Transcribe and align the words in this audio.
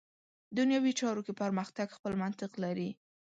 دنیوي 0.57 0.93
چارو 0.99 1.21
کې 1.25 1.33
پرمختګ 1.41 1.87
خپل 1.97 2.13
منطق 2.23 2.51
لري. 2.63 2.89